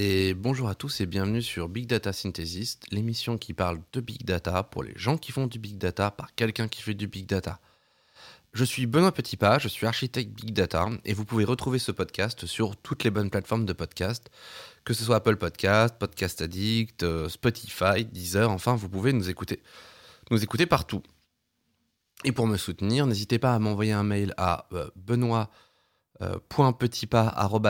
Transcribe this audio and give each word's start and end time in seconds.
et 0.00 0.32
bonjour 0.34 0.68
à 0.68 0.76
tous 0.76 1.00
et 1.00 1.06
bienvenue 1.06 1.42
sur 1.42 1.68
Big 1.68 1.88
Data 1.88 2.12
Synthesist, 2.12 2.86
l'émission 2.92 3.36
qui 3.36 3.52
parle 3.52 3.80
de 3.92 4.00
Big 4.00 4.24
Data 4.24 4.62
pour 4.62 4.84
les 4.84 4.92
gens 4.94 5.18
qui 5.18 5.32
font 5.32 5.48
du 5.48 5.58
Big 5.58 5.76
Data 5.76 6.12
par 6.12 6.36
quelqu'un 6.36 6.68
qui 6.68 6.82
fait 6.82 6.94
du 6.94 7.08
Big 7.08 7.26
Data. 7.26 7.58
Je 8.52 8.62
suis 8.62 8.86
Benoît 8.86 9.10
Petitpas, 9.10 9.58
je 9.58 9.66
suis 9.66 9.86
architecte 9.86 10.30
Big 10.30 10.52
Data 10.52 10.88
et 11.04 11.14
vous 11.14 11.24
pouvez 11.24 11.44
retrouver 11.44 11.80
ce 11.80 11.90
podcast 11.90 12.46
sur 12.46 12.76
toutes 12.76 13.02
les 13.02 13.10
bonnes 13.10 13.28
plateformes 13.28 13.66
de 13.66 13.72
podcast, 13.72 14.30
que 14.84 14.94
ce 14.94 15.02
soit 15.02 15.16
Apple 15.16 15.34
Podcast, 15.34 15.96
Podcast 15.98 16.42
Addict, 16.42 17.02
euh, 17.02 17.28
Spotify, 17.28 18.04
Deezer, 18.04 18.52
enfin 18.52 18.76
vous 18.76 18.88
pouvez 18.88 19.12
nous 19.12 19.28
écouter, 19.28 19.60
nous 20.30 20.40
écouter 20.40 20.66
partout. 20.66 21.02
Et 22.22 22.30
pour 22.30 22.46
me 22.46 22.56
soutenir, 22.56 23.08
n'hésitez 23.08 23.40
pas 23.40 23.52
à 23.52 23.58
m'envoyer 23.58 23.92
un 23.92 24.04
mail 24.04 24.32
à 24.36 24.68
euh, 24.74 24.88
euh, 26.22 26.38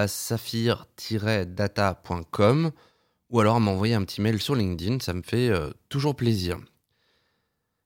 saphir-data.com 0.06 2.70
ou 3.30 3.40
alors 3.40 3.60
m'envoyer 3.60 3.94
un 3.94 4.04
petit 4.04 4.20
mail 4.20 4.40
sur 4.40 4.54
LinkedIn, 4.54 5.00
ça 5.00 5.12
me 5.12 5.22
fait 5.22 5.48
euh, 5.48 5.70
toujours 5.88 6.16
plaisir. 6.16 6.58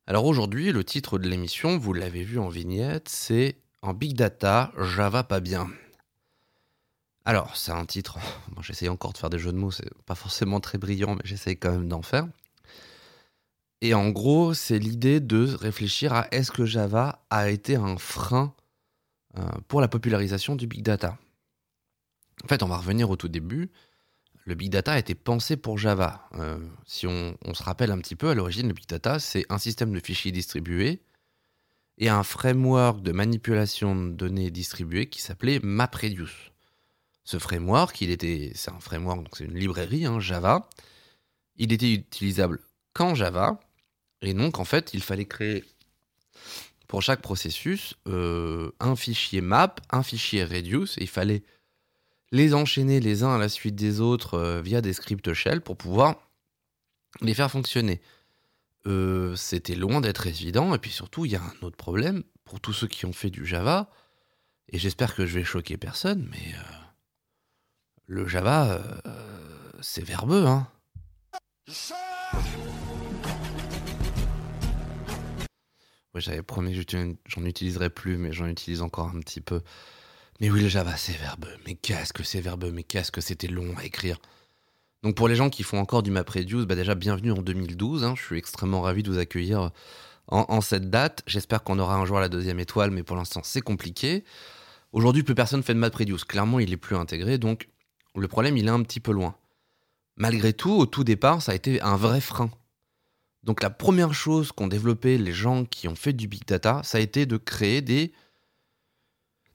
Alors 0.07 0.25
aujourd'hui, 0.25 0.73
le 0.73 0.85
titre 0.85 1.19
de 1.19 1.29
l'émission, 1.29 1.79
vous 1.79 1.93
l'avez 1.93 2.23
vu 2.23 2.38
en 2.38 2.48
vignette, 2.48 3.09
c'est 3.09 3.57
En 3.83 3.95
Big 3.95 4.15
Data, 4.15 4.73
Java 4.79 5.25
pas 5.25 5.41
bien. 5.41 5.69
Alors, 7.24 7.57
c'est 7.57 7.73
un 7.73 7.85
titre, 7.85 8.19
bon, 8.52 8.63
j'essaye 8.63 8.88
encore 8.88 9.13
de 9.13 9.18
faire 9.18 9.30
des 9.30 9.38
jeux 9.38 9.52
de 9.52 9.59
mots, 9.59 9.71
c'est 9.71 9.93
pas 10.07 10.15
forcément 10.15 10.60
très 10.60 10.79
brillant, 10.79 11.15
mais 11.15 11.23
j'essaye 11.24 11.57
quand 11.57 11.73
même 11.73 11.88
d'en 11.88 12.02
faire. 12.02 12.27
Et 13.80 13.95
en 13.95 14.10
gros, 14.10 14.55
c'est 14.55 14.79
l'idée 14.79 15.18
de 15.18 15.55
réfléchir 15.55 16.13
à 16.13 16.29
est-ce 16.30 16.52
que 16.52 16.65
Java 16.65 17.24
a 17.30 17.51
été 17.51 17.74
un 17.74 17.99
frein 17.99 18.55
pour 19.69 19.80
la 19.80 19.88
popularisation 19.88 20.57
du 20.57 20.66
big 20.66 20.83
data. 20.83 21.19
En 22.45 22.49
fait, 22.49 22.63
on 22.63 22.69
va 22.69 22.77
revenir 22.77 23.11
au 23.11 23.16
tout 23.16 23.29
début. 23.29 23.71
Le 24.45 24.55
big 24.55 24.71
data 24.71 24.93
a 24.93 24.99
été 24.99 25.15
pensé 25.15 25.57
pour 25.57 25.79
Java. 25.79 26.29
Euh, 26.35 26.59
si 26.85 27.07
on, 27.07 27.37
se 27.55 27.63
rappelle 27.63 27.93
un 27.93 27.99
petit 27.99 28.16
peu, 28.16 28.30
à 28.30 28.35
l'origine, 28.35 28.66
le 28.66 28.74
big 28.74 28.87
data, 28.87 29.19
c'est 29.19 29.47
un 29.49 29.59
système 29.59 29.93
de 29.93 30.01
fichiers 30.01 30.33
distribués 30.33 31.01
et 31.99 32.09
un 32.09 32.24
framework 32.24 33.02
de 33.02 33.13
manipulation 33.13 33.95
de 33.95 34.11
données 34.11 34.51
distribuées 34.51 35.09
qui 35.09 35.21
s'appelait 35.21 35.61
MapReduce. 35.63 36.51
Ce 37.24 37.39
framework, 37.39 38.01
il 38.01 38.11
était, 38.11 38.51
c'est 38.57 38.73
un 38.73 38.80
framework, 38.80 39.19
donc 39.19 39.37
c'est 39.37 39.45
une 39.45 39.57
librairie 39.57 40.07
hein, 40.07 40.19
Java. 40.19 40.69
Il 41.57 41.73
était 41.73 41.93
utilisable 41.93 42.59
qu'en 42.95 43.15
Java, 43.15 43.61
et 44.23 44.35
donc 44.35 44.59
en 44.59 44.65
fait, 44.65 44.93
il 44.95 45.02
fallait 45.02 45.27
créer 45.27 45.63
pour 46.93 47.01
chaque 47.01 47.23
processus 47.23 47.95
euh, 48.07 48.71
un 48.79 48.96
fichier 48.96 49.40
map, 49.40 49.76
un 49.88 50.02
fichier 50.02 50.45
reduce, 50.45 50.99
et 50.99 51.04
il 51.04 51.09
fallait 51.09 51.43
les 52.32 52.52
enchaîner 52.52 53.01
les 53.01 53.23
uns 53.23 53.34
à 53.34 53.38
la 53.38 53.49
suite 53.49 53.76
des 53.76 54.02
autres 54.02 54.34
euh, 54.34 54.60
via 54.60 54.82
des 54.82 54.93
scripts 54.93 55.32
shell 55.32 55.62
pour 55.62 55.79
pouvoir 55.79 56.29
les 57.23 57.32
faire 57.32 57.51
fonctionner. 57.51 58.02
Euh, 58.84 59.34
c'était 59.37 59.74
loin 59.74 60.02
d'être 60.02 60.26
évident, 60.26 60.74
et 60.74 60.79
puis 60.79 60.90
surtout, 60.90 61.24
il 61.24 61.32
y 61.32 61.37
a 61.37 61.40
un 61.40 61.65
autre 61.66 61.79
problème 61.79 62.24
pour 62.45 62.60
tous 62.60 62.74
ceux 62.74 62.88
qui 62.88 63.06
ont 63.06 63.15
fait 63.15 63.30
du 63.30 63.46
Java, 63.46 63.88
et 64.69 64.78
j'espère 64.78 65.15
que 65.15 65.25
je 65.25 65.38
vais 65.38 65.44
choquer 65.44 65.78
personne, 65.78 66.28
mais 66.31 66.54
le 68.04 68.28
Java, 68.28 68.82
c'est 69.81 70.04
verbeux, 70.04 70.44
hein. 70.44 70.69
J'avais 76.21 76.43
promis 76.43 76.84
que 76.84 77.17
j'en 77.27 77.45
utiliserai 77.45 77.91
plus, 77.91 78.17
mais 78.17 78.33
j'en 78.33 78.47
utilise 78.47 78.83
encore 78.83 79.09
un 79.09 79.21
petit 79.21 79.41
peu. 79.41 79.62
Mais 80.41 80.50
oui, 80.50 80.61
le 80.61 80.69
Java, 80.69 80.97
c'est 80.97 81.17
verbeux. 81.17 81.55
Mais 81.67 81.75
qu'est-ce 81.75 82.12
que 82.12 82.23
c'est 82.23 82.41
verbeux 82.41 82.73
Mais 82.73 82.83
qu'est-ce 82.83 83.12
que 83.12 83.21
c'était 83.21 83.47
long 83.47 83.75
à 83.78 83.84
écrire? 83.84 84.19
Donc 85.03 85.17
pour 85.17 85.28
les 85.28 85.34
gens 85.34 85.50
qui 85.50 85.62
font 85.62 85.78
encore 85.78 86.03
du 86.03 86.11
MapReduce, 86.11 86.65
bah 86.65 86.75
déjà 86.75 86.95
bienvenue 86.95 87.33
en 87.33 87.43
2012. 87.43 88.05
Hein. 88.05 88.15
Je 88.17 88.23
suis 88.23 88.39
extrêmement 88.39 88.83
ravi 88.83 89.03
de 89.03 89.11
vous 89.11 89.19
accueillir 89.19 89.71
en, 90.28 90.61
cette 90.61 90.91
date. 90.91 91.23
J'espère 91.27 91.65
qu'on 91.65 91.78
aura 91.78 91.97
un 91.97 92.05
jour 92.05 92.21
la 92.21 92.29
deuxième 92.29 92.61
étoile, 92.61 92.93
mais 92.93 93.03
pour 93.03 93.17
l'instant 93.17 93.41
c'est 93.43 93.62
compliqué. 93.62 94.23
Aujourd'hui, 94.93 95.23
plus 95.23 95.34
personne 95.34 95.62
fait 95.62 95.75
de 95.75 95.79
MapReduce. 95.79 96.25
Clairement, 96.25 96.61
il 96.61 96.73
est 96.73 96.77
plus 96.77 96.97
intégré, 96.97 97.39
donc 97.39 97.69
le 98.15 98.29
problème, 98.29 98.56
il 98.56 98.67
est 98.67 98.71
un 98.71 98.83
petit 98.83 99.00
peu 99.00 99.11
loin. 99.11 99.34
Malgré 100.17 100.53
tout, 100.53 100.73
au 100.73 100.87
tout 100.87 101.03
départ, 101.03 101.41
ça 101.41 101.53
a 101.53 101.55
été 101.55 101.81
un 101.81 101.97
vrai 101.97 102.21
frein 102.21 102.50
donc 103.43 103.63
la 103.63 103.71
première 103.71 104.15
chose 104.15 104.53
qu'ont 104.53 104.69
développé 104.69 105.19
les 105.19 105.33
gens 105.33 105.65
qui 105.65 105.89
ont 105.89 105.97
fait 105.97 106.13
du 106.13 106.29
big 106.29 106.45
data, 106.47 106.81
ça 106.85 106.99
a 106.99 107.01
été 107.01 107.27
de 107.27 107.37
créer 107.37 107.83
des, 107.83 108.13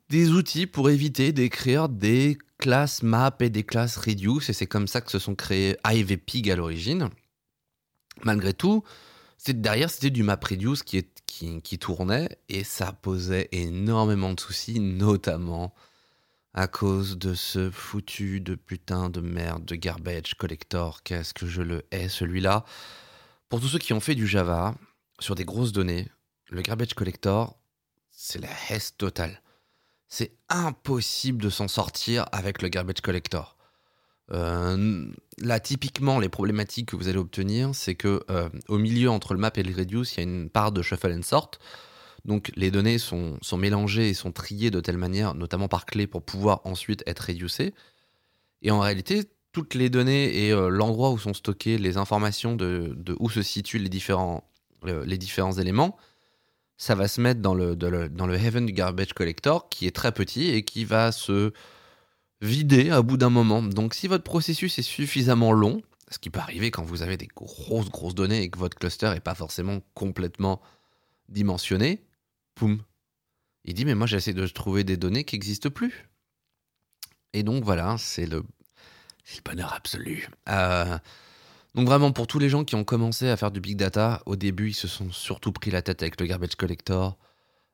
des 0.09 0.31
outils 0.31 0.67
pour 0.67 0.89
éviter 0.89 1.31
d'écrire 1.31 1.87
des 1.87 2.37
classes 2.57 3.03
map 3.03 3.35
et 3.39 3.49
des 3.49 3.63
classes 3.63 3.97
reduce, 3.97 4.49
et 4.49 4.53
c'est 4.53 4.67
comme 4.67 4.87
ça 4.87 5.01
que 5.01 5.11
se 5.11 5.19
sont 5.19 5.35
créés 5.35 5.77
IVPig 5.85 6.49
à 6.51 6.55
l'origine. 6.55 7.09
Malgré 8.23 8.53
tout, 8.53 8.83
derrière 9.47 9.89
c'était 9.89 10.09
du 10.09 10.23
map 10.23 10.39
reduce 10.41 10.83
qui, 10.83 10.97
est, 10.97 11.23
qui, 11.25 11.61
qui 11.61 11.79
tournait, 11.79 12.37
et 12.49 12.63
ça 12.63 12.91
posait 12.91 13.47
énormément 13.51 14.33
de 14.33 14.39
soucis, 14.39 14.79
notamment 14.79 15.73
à 16.53 16.67
cause 16.67 17.17
de 17.19 17.35
ce 17.35 17.69
foutu 17.69 18.41
de 18.41 18.55
putain 18.55 19.09
de 19.11 19.21
merde 19.21 19.63
de 19.63 19.75
garbage 19.75 20.33
collector. 20.33 21.03
Qu'est-ce 21.03 21.33
que 21.33 21.45
je 21.45 21.61
le 21.61 21.85
hais 21.91 22.09
celui-là? 22.09 22.65
Pour 23.49 23.61
tous 23.61 23.67
ceux 23.67 23.79
qui 23.79 23.93
ont 23.93 23.99
fait 23.99 24.15
du 24.15 24.27
Java 24.27 24.75
sur 25.19 25.35
des 25.35 25.45
grosses 25.45 25.71
données, 25.71 26.07
le 26.49 26.61
garbage 26.61 26.93
collector, 26.93 27.57
c'est 28.11 28.39
la 28.39 28.49
hesse 28.69 28.95
totale. 28.97 29.41
C'est 30.07 30.37
impossible 30.49 31.41
de 31.41 31.49
s'en 31.49 31.67
sortir 31.67 32.25
avec 32.31 32.61
le 32.61 32.69
garbage 32.69 33.01
collector. 33.01 33.57
Euh, 34.31 35.05
là, 35.37 35.59
typiquement, 35.59 36.19
les 36.19 36.29
problématiques 36.29 36.89
que 36.89 36.95
vous 36.95 37.07
allez 37.07 37.17
obtenir, 37.17 37.73
c'est 37.73 37.95
que 37.95 38.23
euh, 38.29 38.49
au 38.67 38.77
milieu 38.77 39.09
entre 39.09 39.33
le 39.33 39.39
map 39.39 39.51
et 39.55 39.63
le 39.63 39.75
reduce, 39.75 40.15
il 40.15 40.17
y 40.17 40.19
a 40.21 40.23
une 40.23 40.49
part 40.49 40.71
de 40.71 40.81
shuffle 40.81 41.11
and 41.11 41.23
sort. 41.23 41.51
Donc, 42.25 42.51
les 42.55 42.71
données 42.71 42.97
sont, 42.97 43.37
sont 43.41 43.57
mélangées 43.57 44.09
et 44.09 44.13
sont 44.13 44.31
triées 44.31 44.71
de 44.71 44.81
telle 44.81 44.97
manière, 44.97 45.33
notamment 45.33 45.69
par 45.69 45.85
clé, 45.85 46.07
pour 46.07 46.23
pouvoir 46.23 46.61
ensuite 46.65 47.03
être 47.05 47.19
réducées. 47.19 47.73
Et 48.61 48.71
en 48.71 48.79
réalité, 48.79 49.29
toutes 49.57 49.73
les 49.73 49.89
données 49.89 50.45
et 50.45 50.53
euh, 50.53 50.69
l'endroit 50.69 51.09
où 51.09 51.17
sont 51.17 51.33
stockées 51.33 51.79
les 51.79 51.97
informations 51.97 52.55
de, 52.55 52.95
où 53.17 53.27
se 53.27 53.41
situent 53.41 53.79
les 53.79 53.89
différents, 53.89 54.43
euh, 54.85 55.03
les 55.03 55.17
différents 55.17 55.53
éléments, 55.53 55.97
ça 56.77 56.93
va 56.93 57.07
se 57.07 57.19
mettre 57.19 57.41
dans 57.41 57.55
le, 57.55 57.75
dans 57.75 58.27
le 58.27 58.35
Heaven 58.35 58.67
Garbage 58.67 59.13
Collector 59.13 59.67
qui 59.69 59.87
est 59.87 59.95
très 59.95 60.11
petit 60.11 60.49
et 60.49 60.61
qui 60.61 60.85
va 60.85 61.11
se 61.11 61.53
vider 62.39 62.91
à 62.91 63.01
bout 63.01 63.17
d'un 63.17 63.31
moment. 63.31 63.63
Donc 63.63 63.95
si 63.95 64.07
votre 64.07 64.23
processus 64.23 64.77
est 64.77 64.83
suffisamment 64.83 65.53
long, 65.53 65.81
ce 66.11 66.19
qui 66.19 66.29
peut 66.29 66.39
arriver 66.39 66.69
quand 66.69 66.83
vous 66.83 67.01
avez 67.01 67.17
des 67.17 67.29
grosses 67.35 67.89
grosses 67.89 68.13
données 68.13 68.43
et 68.43 68.49
que 68.51 68.59
votre 68.59 68.77
cluster 68.77 69.09
n'est 69.09 69.21
pas 69.21 69.33
forcément 69.33 69.79
complètement 69.95 70.61
dimensionné, 71.29 72.03
poum, 72.53 72.83
il 73.65 73.73
dit 73.73 73.85
mais 73.85 73.95
moi 73.95 74.05
j'essaie 74.05 74.33
de 74.33 74.45
trouver 74.45 74.83
des 74.83 74.97
données 74.97 75.23
qui 75.23 75.33
n'existent 75.33 75.71
plus. 75.71 76.07
Et 77.33 77.41
donc 77.41 77.63
voilà, 77.63 77.95
c'est 77.97 78.27
le 78.27 78.43
le 79.35 79.41
bonheur 79.43 79.73
absolu. 79.73 80.29
Euh, 80.49 80.97
donc 81.75 81.87
vraiment, 81.87 82.11
pour 82.11 82.27
tous 82.27 82.39
les 82.39 82.49
gens 82.49 82.63
qui 82.63 82.75
ont 82.75 82.83
commencé 82.83 83.29
à 83.29 83.37
faire 83.37 83.51
du 83.51 83.59
big 83.59 83.77
data, 83.77 84.21
au 84.25 84.35
début, 84.35 84.69
ils 84.69 84.75
se 84.75 84.87
sont 84.87 85.11
surtout 85.11 85.51
pris 85.51 85.71
la 85.71 85.81
tête 85.81 86.01
avec 86.01 86.19
le 86.19 86.25
garbage 86.25 86.55
collector, 86.55 87.17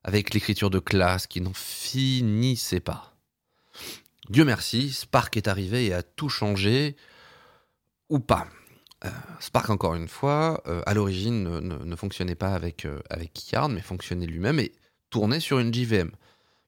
avec 0.03 0.33
l'écriture 0.33 0.69
de 0.69 0.79
classe 0.79 1.27
qui 1.27 1.41
n'en 1.41 1.53
finissait 1.53 2.79
pas. 2.79 3.15
Dieu 4.29 4.45
merci, 4.45 4.91
Spark 4.91 5.35
est 5.37 5.47
arrivé 5.47 5.85
et 5.87 5.93
a 5.93 6.03
tout 6.03 6.29
changé, 6.29 6.95
ou 8.09 8.19
pas. 8.19 8.47
Euh, 9.05 9.09
Spark, 9.39 9.69
encore 9.69 9.95
une 9.95 10.07
fois, 10.07 10.61
euh, 10.67 10.81
à 10.85 10.93
l'origine 10.93 11.59
ne, 11.59 11.95
fonctionnait 11.95 12.35
pas 12.35 12.53
avec, 12.53 12.87
avec 13.09 13.51
Yarn, 13.51 13.73
mais 13.73 13.81
fonctionnait 13.81 14.25
lui-même 14.25 14.59
et 14.59 14.71
tournait 15.09 15.39
sur 15.39 15.59
une 15.59 15.73
JVM. 15.73 16.11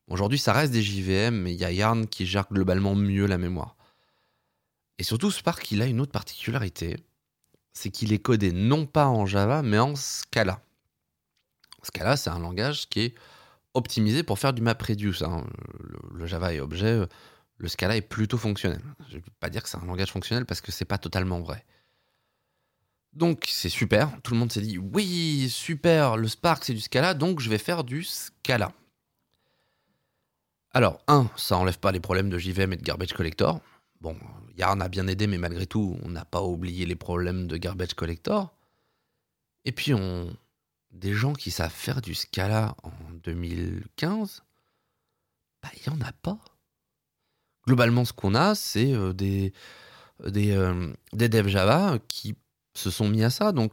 Aujourd'hui, 0.08 0.38
ça 0.38 0.52
reste 0.52 0.72
des 0.72 0.82
JVM, 0.82 1.34
mais 1.34 1.52
il 1.52 1.58
y 1.58 1.64
a 1.64 1.72
Yarn 1.72 2.06
qui 2.06 2.26
gère 2.26 2.46
globalement 2.50 2.94
mieux 2.94 3.26
la 3.26 3.38
mémoire. 3.38 3.75
Et 4.98 5.02
surtout, 5.02 5.30
Spark, 5.30 5.70
il 5.70 5.82
a 5.82 5.86
une 5.86 6.00
autre 6.00 6.12
particularité, 6.12 6.96
c'est 7.72 7.90
qu'il 7.90 8.12
est 8.12 8.18
codé 8.18 8.52
non 8.52 8.86
pas 8.86 9.06
en 9.06 9.26
Java, 9.26 9.62
mais 9.62 9.78
en 9.78 9.94
Scala. 9.94 10.60
Scala, 11.82 12.16
c'est 12.16 12.30
un 12.30 12.38
langage 12.38 12.88
qui 12.88 13.00
est 13.00 13.14
optimisé 13.74 14.22
pour 14.22 14.38
faire 14.38 14.52
du 14.52 14.62
MapReduce. 14.62 15.22
Hein. 15.22 15.46
Le, 16.12 16.26
Java 16.26 16.54
est 16.54 16.60
objet, 16.60 17.06
le 17.58 17.68
Scala 17.68 17.96
est 17.96 18.02
plutôt 18.02 18.38
fonctionnel. 18.38 18.80
Je 19.08 19.16
ne 19.16 19.20
vais 19.20 19.30
pas 19.38 19.50
dire 19.50 19.62
que 19.62 19.68
c'est 19.68 19.76
un 19.76 19.84
langage 19.84 20.10
fonctionnel 20.10 20.46
parce 20.46 20.60
que 20.60 20.72
c'est 20.72 20.84
pas 20.86 20.98
totalement 20.98 21.40
vrai. 21.40 21.64
Donc 23.12 23.44
c'est 23.48 23.70
super, 23.70 24.10
tout 24.22 24.34
le 24.34 24.40
monde 24.40 24.52
s'est 24.52 24.60
dit 24.60 24.78
oui, 24.78 25.48
super, 25.48 26.16
le 26.16 26.28
Spark 26.28 26.64
c'est 26.64 26.74
du 26.74 26.80
Scala, 26.80 27.14
donc 27.14 27.40
je 27.40 27.48
vais 27.48 27.58
faire 27.58 27.84
du 27.84 28.04
Scala. 28.04 28.72
Alors, 30.72 31.00
un, 31.08 31.30
ça 31.36 31.56
enlève 31.56 31.78
pas 31.78 31.92
les 31.92 32.00
problèmes 32.00 32.28
de 32.28 32.36
JVM 32.36 32.74
et 32.74 32.76
de 32.76 32.82
Garbage 32.82 33.14
Collector. 33.14 33.60
Bon, 34.02 34.14
Yarn 34.56 34.80
a 34.80 34.88
bien 34.88 35.06
aidé, 35.06 35.26
mais 35.26 35.38
malgré 35.38 35.66
tout, 35.66 35.98
on 36.02 36.08
n'a 36.08 36.24
pas 36.24 36.42
oublié 36.42 36.86
les 36.86 36.96
problèmes 36.96 37.46
de 37.46 37.56
garbage 37.56 37.94
collector. 37.94 38.54
Et 39.64 39.72
puis, 39.72 39.92
on... 39.94 40.34
des 40.92 41.12
gens 41.12 41.34
qui 41.34 41.50
savent 41.50 41.72
faire 41.72 42.00
du 42.00 42.14
Scala 42.14 42.74
en 42.82 42.92
2015, 43.24 44.42
bah, 45.62 45.68
il 45.74 45.92
n'y 45.92 45.98
en 45.98 46.06
a 46.06 46.12
pas. 46.12 46.38
Globalement, 47.66 48.04
ce 48.04 48.12
qu'on 48.12 48.34
a, 48.34 48.54
c'est 48.54 48.92
euh, 48.92 49.12
des, 49.12 49.52
euh, 50.24 50.92
des 51.12 51.28
devs 51.28 51.48
Java 51.48 51.98
qui 52.08 52.36
se 52.74 52.90
sont 52.90 53.08
mis 53.08 53.24
à 53.24 53.30
ça. 53.30 53.52
Donc, 53.52 53.72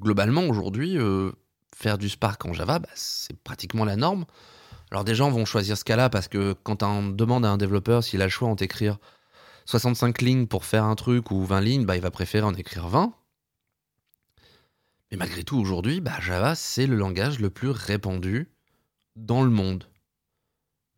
globalement, 0.00 0.42
aujourd'hui, 0.42 0.98
euh, 0.98 1.32
faire 1.74 1.98
du 1.98 2.08
Spark 2.08 2.44
en 2.44 2.52
Java, 2.52 2.78
bah, 2.78 2.88
c'est 2.94 3.36
pratiquement 3.42 3.84
la 3.84 3.96
norme. 3.96 4.26
Alors, 4.90 5.04
des 5.04 5.14
gens 5.14 5.30
vont 5.30 5.44
choisir 5.44 5.76
Scala 5.76 6.10
parce 6.10 6.28
que 6.28 6.54
quand 6.62 6.82
on 6.84 7.08
demande 7.08 7.44
à 7.44 7.50
un 7.50 7.56
développeur 7.56 8.04
s'il 8.04 8.22
a 8.22 8.26
le 8.26 8.30
choix 8.30 8.48
entre 8.48 8.62
écrire 8.62 8.98
65 9.66 10.20
lignes 10.20 10.46
pour 10.46 10.64
faire 10.64 10.84
un 10.84 10.94
truc 10.94 11.30
ou 11.30 11.44
20 11.44 11.60
lignes, 11.60 11.86
bah, 11.86 11.96
il 11.96 12.02
va 12.02 12.10
préférer 12.10 12.44
en 12.44 12.54
écrire 12.54 12.88
20. 12.88 13.14
Mais 15.10 15.16
malgré 15.16 15.44
tout, 15.44 15.58
aujourd'hui, 15.58 16.00
bah, 16.00 16.20
Java, 16.20 16.54
c'est 16.54 16.86
le 16.86 16.96
langage 16.96 17.38
le 17.38 17.50
plus 17.50 17.70
répandu 17.70 18.50
dans 19.16 19.42
le 19.42 19.50
monde. 19.50 19.88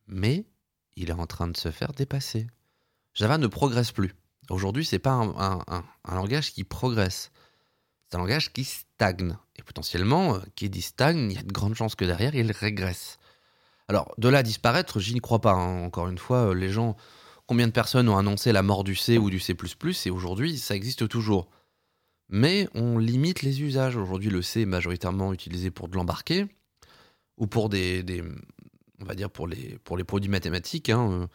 Mais 0.06 0.46
il 0.96 1.10
est 1.10 1.14
en 1.14 1.26
train 1.26 1.48
de 1.48 1.56
se 1.56 1.70
faire 1.70 1.92
dépasser. 1.92 2.46
Java 3.14 3.38
ne 3.38 3.46
progresse 3.46 3.92
plus. 3.92 4.14
Aujourd'hui, 4.50 4.84
c'est 4.84 4.98
pas 4.98 5.12
un, 5.12 5.84
langage 6.14 6.52
qui 6.52 6.64
progresse. 6.64 7.30
C'est 8.08 8.16
un 8.16 8.20
langage 8.20 8.52
qui 8.52 8.64
stagne. 8.64 9.36
Et 9.56 9.62
potentiellement, 9.62 10.36
euh, 10.36 10.40
qui 10.54 10.70
dit 10.70 10.82
stagne, 10.82 11.30
il 11.30 11.36
y 11.36 11.38
a 11.38 11.42
de 11.42 11.52
grandes 11.52 11.74
chances 11.74 11.94
que 11.94 12.04
derrière, 12.04 12.34
il 12.34 12.52
régresse. 12.52 13.18
Alors, 13.88 14.14
de 14.18 14.28
là 14.28 14.38
à 14.38 14.42
disparaître, 14.42 15.00
j'y 15.00 15.18
crois 15.18 15.40
pas. 15.40 15.52
Hein. 15.52 15.82
Encore 15.84 16.08
une 16.08 16.18
fois, 16.18 16.50
euh, 16.50 16.54
les 16.54 16.70
gens, 16.70 16.96
combien 17.46 17.66
de 17.66 17.72
personnes 17.72 18.08
ont 18.08 18.16
annoncé 18.16 18.52
la 18.52 18.62
mort 18.62 18.84
du 18.84 18.94
C 18.94 19.18
ou 19.18 19.30
du 19.30 19.40
C++ 19.40 19.56
et 20.06 20.10
aujourd'hui, 20.10 20.58
ça 20.58 20.74
existe 20.74 21.08
toujours. 21.08 21.48
Mais 22.28 22.68
on 22.74 22.98
limite 22.98 23.42
les 23.42 23.62
usages. 23.62 23.96
Aujourd'hui, 23.96 24.30
le 24.30 24.42
C 24.42 24.62
est 24.62 24.66
majoritairement 24.66 25.32
utilisé 25.32 25.70
pour 25.70 25.88
de 25.88 25.94
l'embarquer 25.94 26.46
ou 27.36 27.46
pour 27.46 27.68
des, 27.68 28.04
on 29.00 29.04
va 29.04 29.14
dire 29.14 29.30
pour 29.30 29.46
les, 29.46 29.78
pour 29.84 29.96
les 29.96 30.04
produits 30.04 30.30
mathématiques. 30.30 30.90
Hein, 30.90 31.10
euh, 31.12 31.26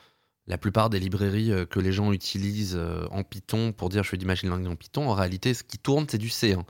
la 0.48 0.58
plupart 0.58 0.90
des 0.90 1.00
librairies 1.00 1.52
euh, 1.52 1.66
que 1.66 1.80
les 1.80 1.92
gens 1.92 2.12
utilisent 2.12 2.76
euh, 2.76 3.06
en 3.12 3.24
Python 3.24 3.72
pour 3.72 3.90
dire 3.90 4.04
je 4.04 4.10
fais 4.10 4.18
du 4.18 4.26
machine 4.26 4.50
learning 4.50 4.72
en 4.72 4.76
Python, 4.76 5.10
en 5.10 5.14
réalité, 5.14 5.54
ce 5.54 5.64
qui 5.64 5.78
tourne, 5.78 6.08
c'est 6.10 6.18
du 6.18 6.30
C. 6.30 6.54
Hein. 6.54 6.66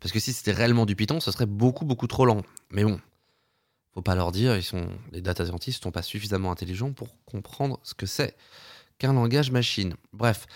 Parce 0.00 0.12
que 0.12 0.18
si 0.18 0.32
c'était 0.32 0.52
réellement 0.52 0.86
du 0.86 0.96
Python, 0.96 1.20
ce 1.20 1.30
serait 1.30 1.46
beaucoup, 1.46 1.84
beaucoup 1.84 2.08
trop 2.08 2.26
lent. 2.26 2.42
Mais 2.70 2.82
bon, 2.82 2.98
faut 3.94 4.02
pas 4.02 4.14
leur 4.14 4.32
dire, 4.32 4.56
ils 4.56 4.62
sont, 4.62 4.88
les 5.12 5.20
data 5.20 5.44
scientists 5.44 5.82
sont 5.82 5.90
pas 5.90 6.02
suffisamment 6.02 6.50
intelligents 6.50 6.92
pour 6.92 7.08
comprendre 7.24 7.78
ce 7.82 7.94
que 7.94 8.06
c'est 8.06 8.36
qu'un 8.98 9.12
langage 9.12 9.50
machine. 9.50 9.94
Bref, 10.12 10.46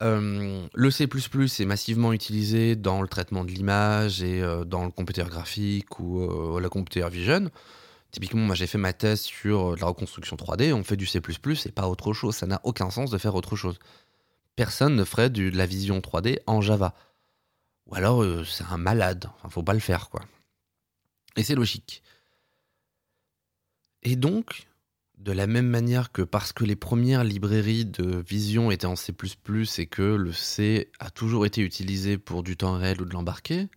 le 0.00 0.90
C++ 0.90 1.08
est 1.08 1.64
massivement 1.64 2.12
utilisé 2.12 2.76
dans 2.76 3.02
le 3.02 3.08
traitement 3.08 3.44
de 3.44 3.50
l'image 3.50 4.22
et 4.22 4.42
dans 4.66 4.84
le 4.84 4.92
computer 4.92 5.24
graphique 5.24 5.98
ou 5.98 6.58
la 6.60 6.68
computer 6.68 7.08
vision. 7.10 7.50
Typiquement, 8.10 8.40
moi 8.40 8.54
j'ai 8.54 8.66
fait 8.66 8.78
ma 8.78 8.92
thèse 8.92 9.20
sur 9.20 9.72
euh, 9.72 9.76
la 9.78 9.86
reconstruction 9.86 10.36
3D, 10.36 10.72
on 10.72 10.82
fait 10.82 10.96
du 10.96 11.06
C++ 11.06 11.20
et 11.20 11.72
pas 11.72 11.88
autre 11.88 12.12
chose. 12.14 12.34
Ça 12.34 12.46
n'a 12.46 12.60
aucun 12.64 12.90
sens 12.90 13.10
de 13.10 13.18
faire 13.18 13.34
autre 13.34 13.54
chose. 13.54 13.78
Personne 14.56 14.96
ne 14.96 15.04
ferait 15.04 15.30
de 15.30 15.50
la 15.50 15.66
vision 15.66 15.98
3D 15.98 16.38
en 16.46 16.60
Java. 16.60 16.94
Ou 17.86 17.94
alors 17.94 18.22
euh, 18.22 18.44
c'est 18.44 18.64
un 18.64 18.78
malade, 18.78 19.26
enfin 19.36 19.50
faut 19.50 19.62
pas 19.62 19.74
le 19.74 19.80
faire 19.80 20.08
quoi. 20.08 20.22
Et 21.36 21.42
c'est 21.42 21.54
logique. 21.54 22.02
Et 24.02 24.16
donc, 24.16 24.68
de 25.18 25.32
la 25.32 25.46
même 25.46 25.66
manière 25.66 26.12
que 26.12 26.22
parce 26.22 26.52
que 26.52 26.64
les 26.64 26.76
premières 26.76 27.24
librairies 27.24 27.84
de 27.84 28.22
vision 28.26 28.70
étaient 28.70 28.86
en 28.86 28.96
C++ 28.96 29.12
et 29.78 29.86
que 29.86 30.02
le 30.02 30.32
C 30.32 30.90
a 31.00 31.10
toujours 31.10 31.44
été 31.46 31.60
utilisé 31.62 32.18
pour 32.18 32.42
du 32.42 32.56
temps 32.56 32.78
réel 32.78 33.02
ou 33.02 33.04
de 33.04 33.12
l'embarquer, 33.12 33.68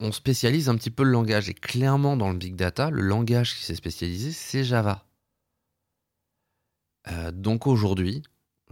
on 0.00 0.12
spécialise 0.12 0.68
un 0.68 0.76
petit 0.76 0.90
peu 0.90 1.04
le 1.04 1.10
langage. 1.10 1.48
Et 1.48 1.54
clairement, 1.54 2.16
dans 2.16 2.30
le 2.30 2.36
big 2.36 2.56
data, 2.56 2.90
le 2.90 3.02
langage 3.02 3.56
qui 3.56 3.64
s'est 3.64 3.74
spécialisé, 3.74 4.32
c'est 4.32 4.64
Java. 4.64 5.06
Euh, 7.08 7.32
donc 7.32 7.66
aujourd'hui, 7.66 8.22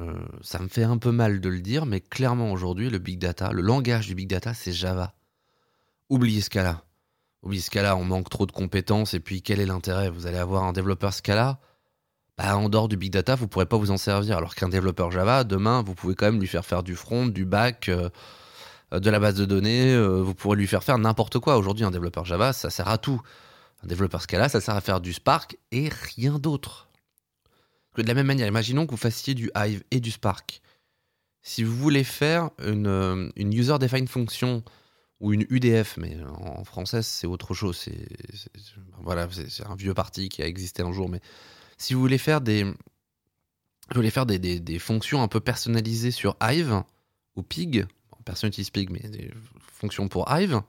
euh, 0.00 0.26
ça 0.42 0.58
me 0.58 0.68
fait 0.68 0.84
un 0.84 0.98
peu 0.98 1.12
mal 1.12 1.40
de 1.40 1.48
le 1.48 1.60
dire, 1.60 1.86
mais 1.86 2.00
clairement 2.00 2.52
aujourd'hui, 2.52 2.90
le 2.90 2.98
big 2.98 3.18
data, 3.18 3.52
le 3.52 3.62
langage 3.62 4.06
du 4.06 4.14
big 4.14 4.28
data, 4.28 4.54
c'est 4.54 4.72
Java. 4.72 5.14
Oubliez 6.08 6.40
Scala. 6.40 6.84
Oubliez 7.42 7.62
Scala, 7.62 7.96
on 7.96 8.04
manque 8.04 8.30
trop 8.30 8.46
de 8.46 8.52
compétences, 8.52 9.14
et 9.14 9.20
puis 9.20 9.42
quel 9.42 9.60
est 9.60 9.66
l'intérêt? 9.66 10.10
Vous 10.10 10.26
allez 10.26 10.38
avoir 10.38 10.64
un 10.64 10.72
développeur 10.72 11.12
Scala, 11.12 11.58
bah, 12.38 12.56
en 12.56 12.68
dehors 12.68 12.88
du 12.88 12.96
big 12.96 13.12
data, 13.12 13.34
vous 13.34 13.44
ne 13.44 13.48
pourrez 13.48 13.66
pas 13.66 13.76
vous 13.76 13.90
en 13.90 13.96
servir. 13.96 14.36
Alors 14.38 14.54
qu'un 14.54 14.68
développeur 14.68 15.10
Java, 15.10 15.44
demain, 15.44 15.82
vous 15.82 15.94
pouvez 15.94 16.14
quand 16.14 16.26
même 16.26 16.40
lui 16.40 16.46
faire 16.46 16.64
faire 16.64 16.82
du 16.82 16.94
front, 16.94 17.26
du 17.26 17.44
back. 17.44 17.88
Euh, 17.88 18.08
euh, 18.92 19.00
de 19.00 19.10
la 19.10 19.18
base 19.18 19.34
de 19.34 19.44
données, 19.44 19.92
euh, 19.92 20.22
vous 20.22 20.34
pourrez 20.34 20.56
lui 20.56 20.66
faire 20.66 20.84
faire 20.84 20.98
n'importe 20.98 21.38
quoi. 21.38 21.56
Aujourd'hui, 21.56 21.84
un 21.84 21.90
développeur 21.90 22.24
Java, 22.24 22.52
ça 22.52 22.70
sert 22.70 22.88
à 22.88 22.98
tout. 22.98 23.20
Un 23.82 23.86
développeur 23.86 24.22
Scala, 24.22 24.48
ça 24.48 24.60
sert 24.60 24.74
à 24.74 24.80
faire 24.80 25.00
du 25.00 25.12
Spark 25.12 25.56
et 25.72 25.88
rien 25.88 26.38
d'autre. 26.38 26.88
De 27.96 28.02
la 28.02 28.14
même 28.14 28.26
manière, 28.26 28.46
imaginons 28.46 28.86
que 28.86 28.92
vous 28.92 28.96
fassiez 28.96 29.34
du 29.34 29.50
Hive 29.56 29.82
et 29.90 30.00
du 30.00 30.10
Spark. 30.10 30.62
Si 31.42 31.64
vous 31.64 31.76
voulez 31.76 32.04
faire 32.04 32.50
une, 32.64 32.86
euh, 32.86 33.28
user-defined 33.36 34.08
function 34.08 34.62
ou 35.22 35.32
une 35.32 35.46
UDF, 35.48 35.96
mais 35.96 36.18
en 36.36 36.64
français 36.64 37.00
c'est 37.02 37.26
autre 37.26 37.54
chose, 37.54 37.78
c'est 37.78 38.06
voilà, 38.98 39.28
c'est 39.30 39.66
un 39.66 39.76
vieux 39.76 39.94
parti 39.94 40.28
qui 40.28 40.42
a 40.42 40.46
existé 40.46 40.82
un 40.82 40.92
jour, 40.92 41.08
mais 41.08 41.20
si 41.78 41.94
vous 41.94 42.00
voulez 42.00 42.18
faire 42.18 42.40
des, 42.42 42.70
voulez 43.94 44.10
faire 44.10 44.26
des, 44.26 44.38
des 44.38 44.78
fonctions 44.78 45.22
un 45.22 45.28
peu 45.28 45.40
personnalisées 45.40 46.10
sur 46.10 46.36
Hive 46.42 46.82
ou 47.36 47.42
Pig, 47.42 47.86
personne 48.24 48.48
n'utilise 48.48 48.70
Pig, 48.70 48.90
mais 48.90 49.08
des 49.08 49.32
fonctions 49.60 50.08
pour 50.08 50.30
Hive, 50.30 50.62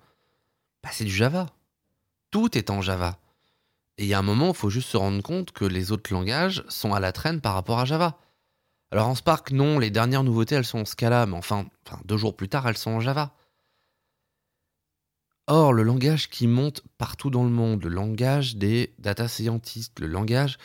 bah, 0.84 0.90
c'est 0.92 1.06
du 1.06 1.12
Java. 1.12 1.48
Tout 2.32 2.58
est 2.58 2.70
en 2.70 2.82
Java. 2.82 3.18
Et 3.98 4.04
il 4.04 4.08
y 4.08 4.14
a 4.14 4.20
un 4.20 4.24
moment, 4.24 4.50
il 4.50 4.56
faut 4.56 4.70
juste 4.70 4.90
se 4.90 4.98
rendre 4.98 5.22
compte 5.22 5.52
que 5.52 5.66
les 5.66 5.92
autres 5.92 6.12
langages 6.12 6.64
sont 6.68 6.94
à 6.94 7.00
la 7.00 7.12
traîne 7.12 7.42
par 7.42 7.54
rapport 7.54 7.80
à 7.80 7.86
Java. 7.86 8.18
Alors 8.92 9.08
en 9.08 9.16
Spark, 9.16 9.52
non, 9.52 9.80
les 9.80 9.92
dernières 9.92 10.24
nouveautés, 10.24 10.56
elles 10.56 10.66
sont 10.66 10.80
en 10.80 10.86
Scala, 10.86 11.26
mais 11.26 11.38
enfin, 11.38 11.66
enfin 11.86 12.00
deux 12.06 12.18
jours 12.18 12.36
plus 12.36 12.50
tard, 12.50 12.68
elles 12.68 12.78
sont 12.78 12.92
en 12.92 13.00
Java. 13.00 13.34
Or, 15.48 15.74
le 15.74 15.84
langage 15.84 16.30
qui 16.30 16.48
monte 16.48 16.84
partout 16.98 17.30
dans 17.30 17.44
le 17.44 17.50
monde, 17.50 17.84
le 17.84 17.90
langage 17.90 18.56
des 18.56 18.94
data 19.00 19.28
scientists, 19.28 20.00
le 20.00 20.08
langage 20.08 20.58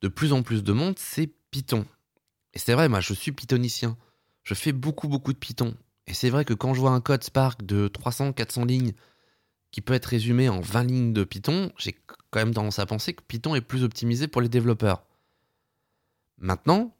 de 0.00 0.08
plus 0.08 0.32
en 0.32 0.42
plus 0.42 0.62
de 0.62 0.72
monde, 0.72 0.98
c'est 0.98 1.30
Python. 1.50 1.84
Et 2.54 2.58
c'est 2.58 2.74
vrai, 2.74 2.88
moi, 2.88 3.00
je 3.00 3.12
suis 3.12 3.32
pythonicien. 3.32 3.96
Je 4.42 4.54
fais 4.54 4.72
beaucoup, 4.72 5.08
beaucoup 5.08 5.32
de 5.32 5.38
Python. 5.38 5.74
Et 6.06 6.14
c'est 6.14 6.30
vrai 6.30 6.44
que 6.44 6.54
quand 6.54 6.74
je 6.74 6.80
vois 6.80 6.92
un 6.92 7.00
code 7.00 7.24
Spark 7.24 7.64
de 7.64 7.88
300-400 7.88 8.66
lignes 8.66 8.92
qui 9.70 9.80
peut 9.80 9.94
être 9.94 10.06
résumé 10.06 10.48
en 10.48 10.60
20 10.60 10.84
lignes 10.84 11.12
de 11.12 11.24
Python, 11.24 11.72
j'ai 11.78 11.96
quand 12.30 12.40
même 12.40 12.54
tendance 12.54 12.78
à 12.78 12.86
penser 12.86 13.12
que 13.12 13.22
Python 13.22 13.54
est 13.54 13.60
plus 13.60 13.84
optimisé 13.84 14.28
pour 14.28 14.40
les 14.40 14.48
développeurs. 14.48 15.04
Maintenant, 16.38 16.94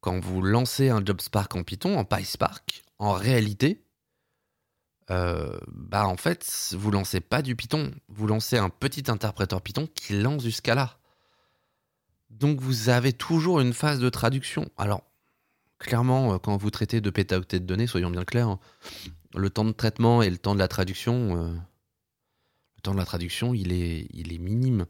quand 0.00 0.18
vous 0.18 0.42
lancez 0.42 0.88
un 0.88 1.04
job 1.04 1.20
Spark 1.20 1.54
en 1.54 1.62
Python, 1.62 1.98
en 1.98 2.04
PySpark, 2.04 2.82
en 2.98 3.12
réalité, 3.12 3.82
euh, 5.10 5.58
bah 5.68 6.06
en 6.06 6.16
fait, 6.16 6.74
vous 6.78 6.90
lancez 6.90 7.20
pas 7.20 7.42
du 7.42 7.56
Python, 7.56 7.92
vous 8.08 8.26
lancez 8.26 8.58
un 8.58 8.68
petit 8.68 9.10
interpréteur 9.10 9.60
Python 9.60 9.88
qui 9.94 10.20
lance 10.20 10.44
du 10.44 10.52
Scala. 10.52 10.98
Donc 12.30 12.60
vous 12.60 12.88
avez 12.90 13.12
toujours 13.12 13.60
une 13.60 13.72
phase 13.72 13.98
de 13.98 14.08
traduction. 14.08 14.70
Alors, 14.76 15.02
clairement, 15.78 16.34
euh, 16.34 16.38
quand 16.38 16.56
vous 16.56 16.70
traitez 16.70 17.00
de 17.00 17.10
pétaoctets 17.10 17.58
de 17.58 17.64
données, 17.64 17.88
soyons 17.88 18.10
bien 18.10 18.24
clairs, 18.24 18.48
hein, 18.48 18.60
le 19.34 19.50
temps 19.50 19.64
de 19.64 19.72
traitement 19.72 20.22
et 20.22 20.30
le 20.30 20.38
temps 20.38 20.54
de 20.54 20.60
la 20.60 20.68
traduction, 20.68 21.36
euh, 21.36 21.52
le 22.76 22.80
temps 22.82 22.92
de 22.92 22.98
la 22.98 23.04
traduction, 23.04 23.52
il 23.52 23.72
est, 23.72 24.06
il 24.10 24.32
est 24.32 24.38
minime. 24.38 24.86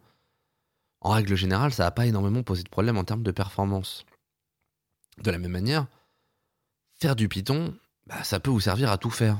En 1.00 1.12
règle 1.12 1.35
générale, 1.35 1.73
ça 1.73 1.85
n'a 1.85 1.91
pas 1.93 2.07
énormément 2.07 2.43
posé 2.43 2.62
de 2.62 2.69
problème 2.69 2.99
en 2.99 3.05
termes 3.05 3.23
de 3.23 3.31
performance. 3.31 4.05
De 5.23 5.31
la 5.31 5.39
même 5.39 5.53
manière, 5.53 5.87
faire 6.93 7.17
du 7.17 7.27
Python, 7.27 7.75
bah, 8.07 8.23
ça 8.23 8.39
peut 8.39 8.50
vous 8.50 8.61
servir 8.61 8.91
à 8.91 8.99
tout 8.99 9.11
faire. 9.11 9.39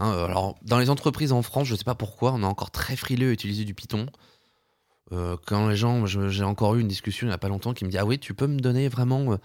Hein, 0.00 0.12
alors, 0.12 0.58
dans 0.62 0.78
les 0.78 0.88
entreprises 0.88 1.30
en 1.30 1.42
France, 1.42 1.68
je 1.68 1.74
ne 1.74 1.78
sais 1.78 1.84
pas 1.84 1.94
pourquoi, 1.94 2.32
on 2.32 2.42
est 2.42 2.46
encore 2.46 2.70
très 2.70 2.96
frileux 2.96 3.28
à 3.28 3.32
utiliser 3.32 3.64
du 3.64 3.74
Python. 3.74 4.06
Euh, 5.12 5.36
quand 5.46 5.68
les 5.68 5.76
gens, 5.76 6.06
j'ai 6.06 6.44
encore 6.44 6.74
eu 6.76 6.80
une 6.80 6.88
discussion 6.88 7.26
il 7.26 7.30
n'y 7.30 7.34
a 7.34 7.38
pas 7.38 7.48
longtemps 7.48 7.74
qui 7.74 7.84
me 7.84 7.90
dit 7.90 7.98
Ah 7.98 8.06
oui, 8.06 8.18
tu 8.18 8.32
peux 8.32 8.46
me 8.46 8.60
donner 8.60 8.88
vraiment 8.88 9.38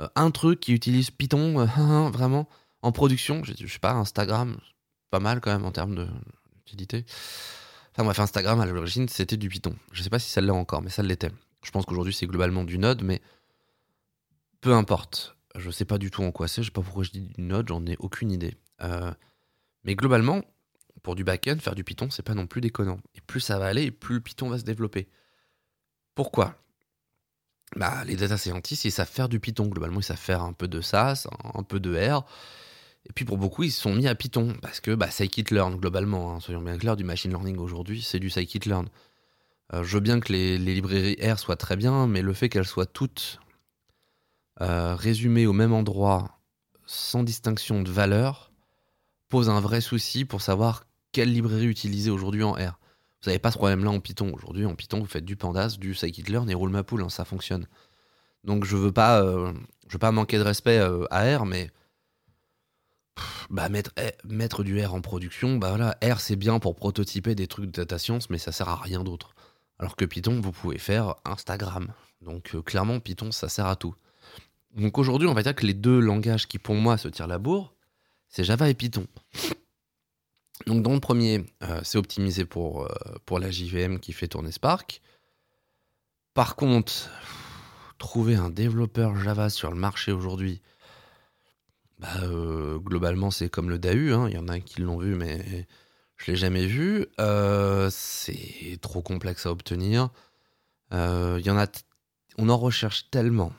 euh, 0.00 0.08
un 0.14 0.30
truc 0.30 0.60
qui 0.60 0.72
utilise 0.72 1.10
Python 1.10 1.60
euh, 1.78 2.10
vraiment 2.10 2.48
en 2.82 2.90
production? 2.90 3.44
Je, 3.44 3.66
sais 3.66 3.78
pas, 3.78 3.92
Instagram, 3.92 4.56
pas 5.10 5.20
mal 5.20 5.40
quand 5.40 5.50
même 5.50 5.66
en 5.66 5.72
termes 5.72 6.08
d'utilité. 6.64 7.04
Enfin 7.92 8.04
bref, 8.04 8.18
Instagram 8.20 8.60
à 8.60 8.66
l'origine 8.66 9.08
c'était 9.08 9.36
du 9.36 9.48
Python. 9.48 9.74
Je 9.92 10.02
sais 10.02 10.10
pas 10.10 10.20
si 10.20 10.30
ça 10.30 10.40
l'est 10.40 10.50
encore, 10.50 10.80
mais 10.80 10.90
ça 10.90 11.02
l'était. 11.02 11.32
Je 11.62 11.70
pense 11.70 11.84
qu'aujourd'hui 11.84 12.14
c'est 12.14 12.26
globalement 12.26 12.64
du 12.64 12.78
Node, 12.78 13.02
mais 13.02 13.20
peu 14.60 14.72
importe. 14.72 15.36
Je 15.56 15.70
sais 15.70 15.84
pas 15.84 15.98
du 15.98 16.10
tout 16.10 16.22
en 16.22 16.30
quoi 16.30 16.46
c'est. 16.46 16.62
Je 16.62 16.68
sais 16.68 16.72
pas 16.72 16.82
pourquoi 16.82 17.02
je 17.02 17.10
dis 17.10 17.20
du 17.20 17.42
Node, 17.42 17.68
j'en 17.68 17.84
ai 17.86 17.96
aucune 17.98 18.30
idée. 18.30 18.54
Euh, 18.82 19.12
mais 19.84 19.94
globalement, 19.94 20.42
pour 21.02 21.14
du 21.14 21.24
backend, 21.24 21.60
faire 21.60 21.74
du 21.74 21.84
Python, 21.84 22.10
c'est 22.10 22.22
pas 22.22 22.34
non 22.34 22.46
plus 22.46 22.60
déconnant. 22.60 23.00
Et 23.14 23.20
plus 23.20 23.40
ça 23.40 23.58
va 23.58 23.66
aller, 23.66 23.84
et 23.84 23.90
plus 23.90 24.20
Python 24.20 24.48
va 24.48 24.58
se 24.58 24.64
développer. 24.64 25.08
Pourquoi? 26.14 26.56
Bah, 27.76 28.04
les 28.04 28.16
data 28.16 28.36
scientists, 28.36 28.84
ils 28.84 28.92
savent 28.92 29.08
faire 29.08 29.28
du 29.28 29.40
Python. 29.40 29.66
Globalement, 29.66 30.00
ils 30.00 30.04
savent 30.04 30.16
faire 30.16 30.42
un 30.42 30.52
peu 30.52 30.68
de 30.68 30.80
SAS, 30.80 31.28
un 31.54 31.62
peu 31.62 31.80
de 31.80 31.96
R. 31.96 32.24
Et 33.08 33.12
puis 33.12 33.24
pour 33.24 33.38
beaucoup, 33.38 33.62
ils 33.62 33.70
se 33.70 33.80
sont 33.80 33.94
mis 33.94 34.06
à 34.06 34.14
Python 34.14 34.54
parce 34.60 34.80
que 34.80 34.94
bah, 34.94 35.10
scikit-learn, 35.10 35.76
globalement, 35.76 36.34
hein, 36.34 36.40
soyons 36.40 36.60
bien 36.60 36.76
clairs, 36.76 36.96
du 36.96 37.04
machine 37.04 37.30
learning 37.30 37.58
aujourd'hui, 37.58 38.02
c'est 38.02 38.18
du 38.18 38.30
scikit-learn. 38.30 38.88
Euh, 39.74 39.84
je 39.84 39.94
veux 39.94 40.00
bien 40.00 40.20
que 40.20 40.32
les, 40.32 40.58
librairies 40.58 41.16
R 41.22 41.38
soient 41.38 41.56
très 41.56 41.76
bien, 41.76 42.06
mais 42.06 42.22
le 42.22 42.32
fait 42.32 42.48
qu'elles 42.48 42.66
soient 42.66 42.86
toutes 42.86 43.40
euh, 44.60 44.94
résumées 44.94 45.46
au 45.46 45.52
même 45.52 45.72
endroit 45.72 46.40
sans 46.86 47.22
distinction 47.22 47.82
de 47.82 47.90
valeur 47.90 48.47
pose 49.28 49.50
un 49.50 49.60
vrai 49.60 49.80
souci 49.80 50.24
pour 50.24 50.40
savoir 50.40 50.84
quelle 51.12 51.32
librairie 51.32 51.66
utiliser 51.66 52.10
aujourd'hui 52.10 52.42
en 52.42 52.52
R. 52.52 52.78
Vous 53.22 53.30
n'avez 53.30 53.38
pas 53.38 53.50
ce 53.50 53.58
problème-là 53.58 53.90
en 53.90 54.00
Python. 54.00 54.32
Aujourd'hui, 54.32 54.64
en 54.64 54.74
Python, 54.74 55.00
vous 55.00 55.06
faites 55.06 55.24
du 55.24 55.36
Pandas, 55.36 55.76
du 55.78 55.94
scikit-learn 55.94 56.48
et 56.50 56.54
rollmapool, 56.54 57.02
hein, 57.02 57.08
ça 57.08 57.24
fonctionne. 57.24 57.66
Donc 58.44 58.64
je 58.64 58.76
veux 58.76 58.92
pas, 58.92 59.22
euh, 59.22 59.52
je 59.88 59.94
veux 59.94 59.98
pas 59.98 60.12
manquer 60.12 60.38
de 60.38 60.42
respect 60.42 60.78
euh, 60.78 61.04
à 61.10 61.36
R, 61.36 61.44
mais 61.44 61.70
bah, 63.50 63.68
mettre, 63.68 63.92
eh, 63.96 64.12
mettre 64.24 64.62
du 64.62 64.80
R 64.80 64.94
en 64.94 65.00
production, 65.00 65.56
bah 65.56 65.70
voilà, 65.70 65.96
R 66.02 66.20
c'est 66.20 66.36
bien 66.36 66.58
pour 66.60 66.76
prototyper 66.76 67.34
des 67.34 67.48
trucs 67.48 67.66
de 67.66 67.70
data 67.72 67.98
science, 67.98 68.30
mais 68.30 68.38
ça 68.38 68.52
sert 68.52 68.68
à 68.68 68.76
rien 68.76 69.02
d'autre. 69.02 69.34
Alors 69.78 69.96
que 69.96 70.04
Python, 70.04 70.40
vous 70.40 70.52
pouvez 70.52 70.78
faire 70.78 71.16
Instagram. 71.24 71.92
Donc 72.20 72.54
euh, 72.54 72.62
clairement, 72.62 73.00
Python, 73.00 73.32
ça 73.32 73.48
sert 73.48 73.66
à 73.66 73.76
tout. 73.76 73.94
Donc 74.76 74.98
aujourd'hui, 74.98 75.28
on 75.28 75.34
va 75.34 75.42
dire 75.42 75.54
que 75.54 75.66
les 75.66 75.74
deux 75.74 75.98
langages 75.98 76.46
qui 76.46 76.58
pour 76.58 76.74
moi 76.74 76.98
se 76.98 77.08
tirent 77.08 77.26
la 77.26 77.38
bourre, 77.38 77.74
c'est 78.28 78.44
Java 78.44 78.68
et 78.68 78.74
Python. 78.74 79.06
Donc 80.66 80.82
dans 80.82 80.92
le 80.92 81.00
premier, 81.00 81.44
euh, 81.62 81.80
c'est 81.82 81.98
optimisé 81.98 82.44
pour, 82.44 82.84
euh, 82.84 83.38
la 83.38 83.50
JVM 83.50 83.98
qui 84.00 84.12
fait 84.12 84.28
tourner 84.28 84.52
Spark. 84.52 85.00
Par 86.34 86.56
contre, 86.56 87.10
trouver 87.98 88.34
un 88.34 88.50
développeur 88.50 89.16
Java 89.16 89.50
sur 89.50 89.70
le 89.70 89.76
marché 89.76 90.12
aujourd'hui, 90.12 90.60
bah, 91.98 92.08
euh, 92.22 92.78
globalement 92.78 93.30
c'est 93.30 93.48
comme 93.48 93.70
le 93.70 93.78
DAU, 93.78 94.12
hein. 94.14 94.28
il 94.28 94.34
y 94.34 94.38
en 94.38 94.48
a 94.48 94.60
qui 94.60 94.82
l'ont 94.82 94.98
vu 94.98 95.16
mais 95.16 95.66
je 96.16 96.30
l'ai 96.30 96.36
jamais 96.36 96.66
vu. 96.66 97.06
c'est 97.90 98.78
trop 98.80 99.02
complexe 99.02 99.46
à 99.46 99.50
obtenir. 99.50 100.10
Il 100.92 101.42
y 101.44 101.50
en 101.50 101.58
a, 101.58 101.66
on 102.36 102.48
en 102.48 102.56
recherche 102.56 103.10
tellement 103.10 103.52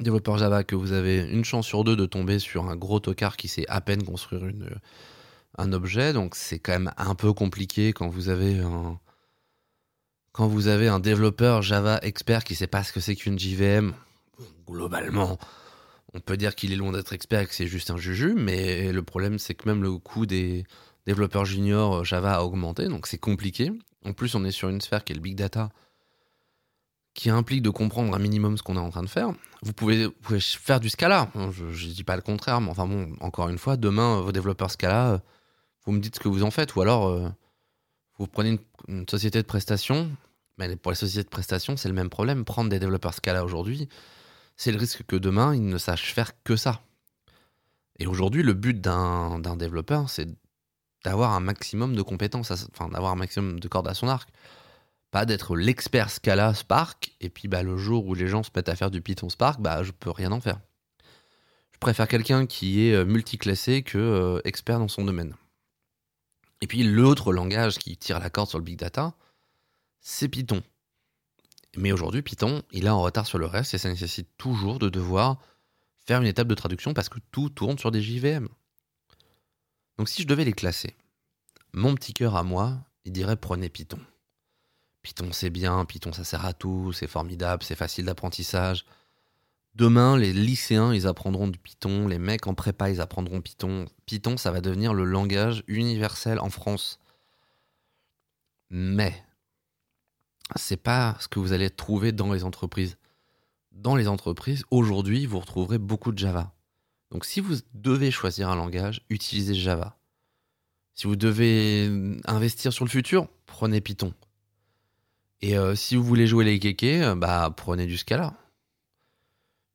développeur 0.00 0.38
Java 0.38 0.64
que 0.64 0.76
vous 0.76 0.92
avez 0.92 1.18
une 1.18 1.44
chance 1.44 1.66
sur 1.66 1.84
deux 1.84 1.96
de 1.96 2.06
tomber 2.06 2.38
sur 2.38 2.68
un 2.68 2.76
gros 2.76 3.00
tocard 3.00 3.36
qui 3.36 3.48
sait 3.48 3.66
à 3.68 3.80
peine 3.80 4.04
construire 4.04 4.46
une, 4.46 4.68
un 5.56 5.72
objet. 5.72 6.12
Donc 6.12 6.34
c'est 6.34 6.58
quand 6.58 6.72
même 6.72 6.92
un 6.96 7.14
peu 7.14 7.32
compliqué 7.32 7.92
quand 7.92 8.08
vous 8.08 8.28
avez 8.28 8.58
un, 8.58 8.98
quand 10.32 10.46
vous 10.46 10.68
avez 10.68 10.88
un 10.88 11.00
développeur 11.00 11.62
Java 11.62 11.98
expert 12.02 12.44
qui 12.44 12.54
sait 12.54 12.66
pas 12.66 12.84
ce 12.84 12.92
que 12.92 13.00
c'est 13.00 13.16
qu'une 13.16 13.38
JVM. 13.38 13.92
Globalement, 14.68 15.38
on 16.14 16.20
peut 16.20 16.36
dire 16.36 16.54
qu'il 16.54 16.72
est 16.72 16.76
loin 16.76 16.92
d'être 16.92 17.12
expert 17.12 17.40
et 17.40 17.46
que 17.46 17.54
c'est 17.54 17.66
juste 17.66 17.90
un 17.90 17.96
juju, 17.96 18.34
mais 18.36 18.92
le 18.92 19.02
problème 19.02 19.38
c'est 19.38 19.54
que 19.54 19.68
même 19.68 19.82
le 19.82 19.98
coût 19.98 20.26
des 20.26 20.64
développeurs 21.06 21.44
juniors 21.44 22.04
Java 22.04 22.34
a 22.34 22.42
augmenté, 22.42 22.86
donc 22.86 23.06
c'est 23.06 23.18
compliqué. 23.18 23.72
En 24.04 24.12
plus, 24.12 24.34
on 24.34 24.44
est 24.44 24.52
sur 24.52 24.68
une 24.68 24.80
sphère 24.80 25.04
qui 25.04 25.12
est 25.12 25.16
le 25.16 25.20
big 25.20 25.34
data 25.34 25.70
qui 27.18 27.30
implique 27.30 27.62
de 27.62 27.70
comprendre 27.70 28.14
un 28.14 28.18
minimum 28.20 28.56
ce 28.56 28.62
qu'on 28.62 28.76
est 28.76 28.80
en 28.80 28.90
train 28.90 29.02
de 29.02 29.08
faire. 29.08 29.32
Vous 29.62 29.72
pouvez, 29.72 30.08
faire 30.38 30.78
du 30.78 30.88
Scala, 30.88 31.28
je 31.50 31.64
ne 31.64 31.92
dis 31.92 32.04
pas 32.04 32.14
le 32.14 32.22
contraire, 32.22 32.60
mais 32.60 32.70
enfin 32.70 32.86
bon, 32.86 33.12
encore 33.18 33.48
une 33.48 33.58
fois, 33.58 33.76
demain, 33.76 34.20
vos 34.20 34.30
développeurs 34.30 34.70
Scala, 34.70 35.20
vous 35.84 35.90
me 35.90 35.98
dites 35.98 36.14
ce 36.14 36.20
que 36.20 36.28
vous 36.28 36.44
en 36.44 36.52
faites, 36.52 36.76
ou 36.76 36.80
alors 36.80 37.08
euh, 37.08 37.28
vous 38.18 38.28
prenez 38.28 38.60
une, 38.86 39.08
société 39.08 39.42
de 39.42 39.48
prestation, 39.48 40.08
mais 40.58 40.76
pour 40.76 40.92
les 40.92 40.96
sociétés 40.96 41.24
de 41.24 41.28
prestation, 41.28 41.76
c'est 41.76 41.88
le 41.88 41.94
même 41.94 42.08
problème. 42.08 42.44
Prendre 42.44 42.70
des 42.70 42.78
développeurs 42.78 43.14
Scala 43.14 43.44
aujourd'hui, 43.44 43.88
c'est 44.56 44.70
le 44.70 44.78
risque 44.78 45.02
que 45.02 45.16
demain, 45.16 45.56
ils 45.56 45.66
ne 45.66 45.76
sachent 45.76 46.14
faire 46.14 46.40
que 46.44 46.54
ça. 46.54 46.82
Et 47.98 48.06
aujourd'hui, 48.06 48.44
le 48.44 48.54
but 48.54 48.80
d'un 48.80 49.56
développeur, 49.56 50.08
c'est 50.08 50.28
d'avoir 51.04 51.32
un 51.32 51.40
maximum 51.40 51.96
de 51.96 52.02
compétences, 52.02 52.52
enfin 52.52 52.88
d'avoir 52.90 53.10
un 53.10 53.16
maximum 53.16 53.58
de 53.58 53.66
cordes 53.66 53.88
à 53.88 53.94
son 53.94 54.06
arc. 54.06 54.30
Pas 55.10 55.24
d'être 55.24 55.56
l'expert 55.56 56.10
Scala 56.10 56.52
Spark, 56.54 57.14
et 57.20 57.30
puis 57.30 57.48
bah, 57.48 57.62
le 57.62 57.76
jour 57.76 58.06
où 58.06 58.14
les 58.14 58.28
gens 58.28 58.42
se 58.42 58.50
mettent 58.54 58.68
à 58.68 58.76
faire 58.76 58.90
du 58.90 59.00
Python 59.00 59.28
Spark, 59.28 59.60
bah, 59.60 59.82
je 59.82 59.92
peux 59.92 60.10
rien 60.10 60.32
en 60.32 60.40
faire. 60.40 60.60
Je 61.72 61.78
préfère 61.78 62.08
quelqu'un 62.08 62.46
qui 62.46 62.86
est 62.86 62.94
euh, 62.94 63.04
multiclassé 63.04 63.82
que 63.82 63.98
euh, 63.98 64.40
expert 64.44 64.78
dans 64.78 64.88
son 64.88 65.04
domaine. 65.04 65.34
Et 66.60 66.66
puis 66.66 66.82
l'autre 66.82 67.32
langage 67.32 67.78
qui 67.78 67.96
tire 67.96 68.18
la 68.18 68.30
corde 68.30 68.48
sur 68.48 68.58
le 68.58 68.64
big 68.64 68.76
data, 68.76 69.14
c'est 70.00 70.28
Python. 70.28 70.62
Mais 71.76 71.92
aujourd'hui, 71.92 72.22
Python, 72.22 72.62
il 72.72 72.86
est 72.86 72.90
en 72.90 73.00
retard 73.00 73.26
sur 73.26 73.38
le 73.38 73.46
reste 73.46 73.74
et 73.74 73.78
ça 73.78 73.88
nécessite 73.88 74.28
toujours 74.36 74.78
de 74.78 74.88
devoir 74.88 75.38
faire 76.04 76.20
une 76.20 76.26
étape 76.26 76.48
de 76.48 76.54
traduction 76.54 76.94
parce 76.94 77.08
que 77.08 77.20
tout 77.30 77.48
tourne 77.48 77.78
sur 77.78 77.90
des 77.90 78.02
JVM. 78.02 78.48
Donc 79.98 80.08
si 80.08 80.22
je 80.22 80.26
devais 80.26 80.44
les 80.44 80.52
classer, 80.52 80.96
mon 81.72 81.94
petit 81.94 82.14
cœur 82.14 82.34
à 82.34 82.42
moi, 82.42 82.78
il 83.04 83.12
dirait 83.12 83.36
prenez 83.36 83.68
Python. 83.68 84.00
Python 85.08 85.32
c'est 85.32 85.48
bien, 85.48 85.86
Python 85.86 86.12
ça 86.12 86.22
sert 86.22 86.44
à 86.44 86.52
tout, 86.52 86.92
c'est 86.92 87.06
formidable, 87.06 87.62
c'est 87.62 87.74
facile 87.74 88.04
d'apprentissage. 88.04 88.84
Demain, 89.74 90.18
les 90.18 90.34
lycéens, 90.34 90.92
ils 90.92 91.06
apprendront 91.06 91.48
du 91.48 91.58
Python, 91.58 92.06
les 92.08 92.18
mecs 92.18 92.46
en 92.46 92.52
prépa, 92.52 92.90
ils 92.90 93.00
apprendront 93.00 93.40
Python. 93.40 93.86
Python, 94.04 94.36
ça 94.36 94.50
va 94.50 94.60
devenir 94.60 94.92
le 94.92 95.04
langage 95.04 95.64
universel 95.66 96.38
en 96.38 96.50
France. 96.50 96.98
Mais 98.68 99.24
c'est 100.56 100.76
pas 100.76 101.16
ce 101.20 101.28
que 101.28 101.38
vous 101.38 101.54
allez 101.54 101.70
trouver 101.70 102.12
dans 102.12 102.30
les 102.30 102.44
entreprises. 102.44 102.98
Dans 103.72 103.96
les 103.96 104.08
entreprises, 104.08 104.64
aujourd'hui, 104.70 105.24
vous 105.24 105.40
retrouverez 105.40 105.78
beaucoup 105.78 106.12
de 106.12 106.18
Java. 106.18 106.52
Donc 107.10 107.24
si 107.24 107.40
vous 107.40 107.54
devez 107.72 108.10
choisir 108.10 108.50
un 108.50 108.56
langage, 108.56 109.00
utilisez 109.08 109.54
Java. 109.54 109.96
Si 110.94 111.06
vous 111.06 111.16
devez 111.16 111.90
investir 112.26 112.74
sur 112.74 112.84
le 112.84 112.90
futur, 112.90 113.26
prenez 113.46 113.80
Python. 113.80 114.12
Et 115.40 115.56
euh, 115.56 115.74
si 115.74 115.94
vous 115.96 116.02
voulez 116.02 116.26
jouer 116.26 116.44
les 116.44 116.58
kékés, 116.58 117.02
euh, 117.02 117.14
bah 117.14 117.52
prenez 117.56 117.86
du 117.86 117.96
Scala. 117.96 118.34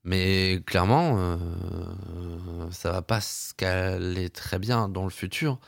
Mais 0.03 0.61
clairement, 0.65 1.15
euh, 1.17 1.37
ça 2.71 2.91
va 2.91 3.01
pas 3.01 3.21
scaler 3.21 4.29
très 4.29 4.59
bien 4.59 4.89
dans 4.89 5.05
le 5.05 5.09
futur. 5.09 5.59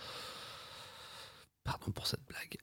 Pardon 1.63 1.91
pour 1.91 2.05
cette 2.07 2.25
blague. 2.27 2.57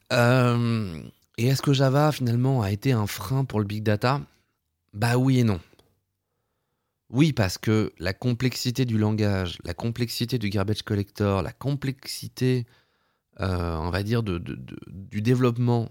et 1.38 1.46
est-ce 1.46 1.62
que 1.62 1.72
Java 1.72 2.12
finalement 2.12 2.60
a 2.60 2.70
été 2.70 2.92
un 2.92 3.06
frein 3.06 3.44
pour 3.46 3.58
le 3.58 3.64
big 3.64 3.82
data? 3.82 4.20
Bah 4.92 5.16
oui 5.16 5.38
et 5.38 5.44
non. 5.44 5.60
Oui, 7.08 7.32
parce 7.32 7.56
que 7.56 7.92
la 7.98 8.12
complexité 8.12 8.84
du 8.84 8.98
langage, 8.98 9.58
la 9.64 9.74
complexité 9.74 10.38
du 10.38 10.50
garbage 10.50 10.82
collector, 10.82 11.42
la 11.42 11.52
complexité, 11.52 12.66
on 13.38 13.90
va 13.90 14.02
dire, 14.02 14.22
du 14.22 15.22
développement 15.22 15.90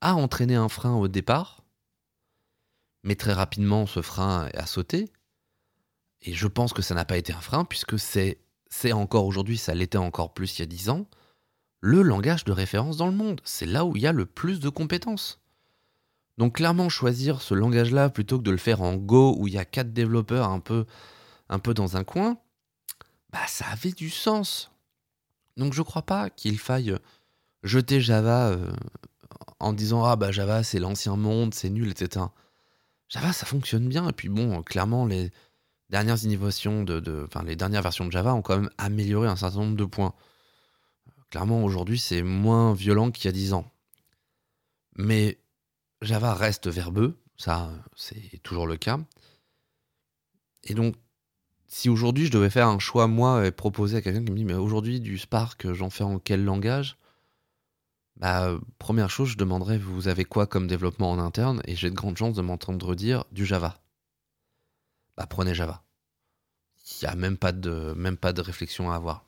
a 0.00 0.14
entraîné 0.14 0.54
un 0.54 0.68
frein 0.68 0.94
au 0.94 1.08
départ, 1.08 1.64
mais 3.02 3.16
très 3.16 3.32
rapidement 3.32 3.86
ce 3.86 4.02
frein 4.02 4.48
a 4.54 4.66
sauté. 4.66 5.10
Et 6.22 6.32
je 6.32 6.46
pense 6.46 6.72
que 6.72 6.82
ça 6.82 6.94
n'a 6.94 7.04
pas 7.04 7.16
été 7.16 7.32
un 7.32 7.40
frein, 7.40 7.64
puisque 7.64 7.98
c'est, 7.98 8.38
encore 8.92 9.26
aujourd'hui, 9.26 9.56
ça 9.56 9.74
l'était 9.74 9.98
encore 9.98 10.34
plus 10.34 10.58
il 10.58 10.60
y 10.60 10.62
a 10.62 10.66
dix 10.66 10.90
ans, 10.90 11.06
le 11.80 12.02
langage 12.02 12.44
de 12.44 12.52
référence 12.52 12.98
dans 12.98 13.06
le 13.06 13.16
monde. 13.16 13.40
C'est 13.44 13.66
là 13.66 13.84
où 13.84 13.96
il 13.96 14.02
y 14.02 14.06
a 14.06 14.12
le 14.12 14.26
plus 14.26 14.60
de 14.60 14.68
compétences. 14.68 15.40
Donc 16.36 16.56
clairement 16.56 16.88
choisir 16.88 17.42
ce 17.42 17.54
langage-là 17.54 18.08
plutôt 18.10 18.38
que 18.38 18.44
de 18.44 18.50
le 18.50 18.56
faire 18.56 18.82
en 18.82 18.96
Go 18.96 19.36
où 19.38 19.46
il 19.46 19.54
y 19.54 19.58
a 19.58 19.64
quatre 19.64 19.92
développeurs 19.92 20.48
un 20.48 20.60
peu, 20.60 20.86
un 21.48 21.58
peu 21.58 21.74
dans 21.74 21.96
un 21.96 22.04
coin, 22.04 22.38
bah 23.30 23.46
ça 23.46 23.66
avait 23.66 23.92
du 23.92 24.10
sens. 24.10 24.70
Donc 25.56 25.74
je 25.74 25.82
crois 25.82 26.02
pas 26.02 26.30
qu'il 26.30 26.58
faille 26.58 26.96
jeter 27.62 28.00
Java 28.00 28.48
euh, 28.48 28.72
en 29.58 29.72
disant 29.72 30.04
ah 30.04 30.16
bah 30.16 30.32
Java 30.32 30.62
c'est 30.62 30.78
l'ancien 30.78 31.16
monde, 31.16 31.54
c'est 31.54 31.70
nul, 31.70 31.90
etc. 31.90 32.26
Java 33.08 33.32
ça 33.32 33.46
fonctionne 33.46 33.88
bien 33.88 34.08
et 34.08 34.12
puis 34.12 34.28
bon 34.28 34.62
clairement 34.62 35.06
les 35.06 35.30
dernières 35.90 36.22
innovations 36.24 36.84
de, 36.84 37.24
enfin 37.26 37.42
les 37.42 37.56
dernières 37.56 37.82
versions 37.82 38.06
de 38.06 38.12
Java 38.12 38.34
ont 38.34 38.42
quand 38.42 38.56
même 38.56 38.70
amélioré 38.78 39.28
un 39.28 39.36
certain 39.36 39.58
nombre 39.58 39.76
de 39.76 39.84
points. 39.84 40.14
Clairement 41.30 41.64
aujourd'hui 41.64 41.98
c'est 41.98 42.22
moins 42.22 42.72
violent 42.74 43.10
qu'il 43.10 43.26
y 43.26 43.28
a 43.28 43.32
10 43.32 43.52
ans. 43.52 43.70
Mais 44.96 45.38
Java 46.02 46.34
reste 46.34 46.68
verbeux, 46.68 47.18
ça 47.36 47.70
c'est 47.96 48.40
toujours 48.42 48.66
le 48.66 48.76
cas. 48.76 48.98
Et 50.64 50.74
donc 50.74 50.94
si 51.66 51.88
aujourd'hui 51.88 52.26
je 52.26 52.32
devais 52.32 52.50
faire 52.50 52.68
un 52.68 52.78
choix 52.78 53.06
moi 53.06 53.46
et 53.46 53.50
proposer 53.50 53.98
à 53.98 54.02
quelqu'un 54.02 54.24
qui 54.24 54.32
me 54.32 54.36
dit 54.36 54.44
mais 54.44 54.54
aujourd'hui 54.54 55.00
du 55.00 55.18
Spark 55.18 55.72
j'en 55.72 55.90
fais 55.90 56.04
en 56.04 56.18
quel 56.18 56.44
langage? 56.44 56.96
Bah, 58.20 58.58
première 58.78 59.08
chose, 59.08 59.30
je 59.30 59.38
demanderais 59.38 59.78
vous 59.78 60.06
avez 60.06 60.26
quoi 60.26 60.46
comme 60.46 60.66
développement 60.66 61.10
en 61.10 61.18
interne 61.18 61.62
et 61.64 61.74
j'ai 61.74 61.88
de 61.88 61.94
grandes 61.94 62.18
chances 62.18 62.34
de 62.34 62.42
m'entendre 62.42 62.94
dire 62.94 63.24
du 63.32 63.46
Java. 63.46 63.80
Bah, 65.16 65.26
prenez 65.26 65.54
Java. 65.54 65.82
Il 67.00 67.06
n'y 67.06 67.10
a 67.10 67.14
même 67.14 67.38
pas, 67.38 67.52
de, 67.52 68.40
réflexion 68.42 68.90
à 68.90 68.96
avoir. 68.96 69.24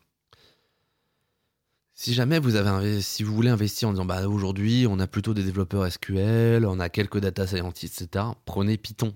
Si 1.95 2.13
jamais 2.13 2.39
vous 2.39 2.57
avez 2.57 3.01
si 3.01 3.23
vous 3.23 3.35
voulez 3.35 3.49
investir 3.49 3.89
en 3.89 3.93
disant 3.93 4.05
bah 4.05 4.27
aujourd'hui 4.27 4.87
on 4.89 4.99
a 4.99 5.07
plutôt 5.07 5.35
des 5.35 5.45
développeurs 5.45 5.91
SQL, 5.91 6.67
on 6.67 6.81
a 6.81 6.89
quelques 6.89 7.21
data 7.21 7.47
scientists, 7.47 8.03
etc. 8.03 8.27
Prenez 8.45 8.77
Python. 8.77 9.15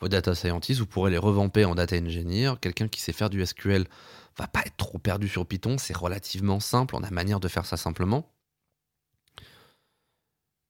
Vos 0.00 0.08
data 0.08 0.34
scientists, 0.34 0.80
vous 0.80 0.86
pourrez 0.86 1.10
les 1.10 1.18
revamper 1.18 1.64
en 1.64 1.74
data 1.74 1.96
engineer. 1.96 2.54
Quelqu'un 2.60 2.88
qui 2.88 3.00
sait 3.00 3.12
faire 3.12 3.30
du 3.30 3.44
SQL 3.44 3.86
va 4.36 4.48
pas 4.48 4.60
être 4.60 4.76
trop 4.76 4.98
perdu 4.98 5.28
sur 5.28 5.46
Python. 5.46 5.78
C'est 5.78 5.96
relativement 5.96 6.60
simple. 6.60 6.96
On 6.96 7.02
a 7.02 7.10
manière 7.10 7.40
de 7.40 7.48
faire 7.48 7.64
ça 7.64 7.76
simplement. 7.76 8.33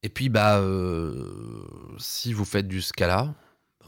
Et 0.05 0.11
puis, 0.11 0.29
bah, 0.29 0.59
euh, 0.59 1.67
si 1.97 2.35
vous 2.35 2.45
faites 2.45 2.69
du 2.69 2.83
Scala, 2.83 3.35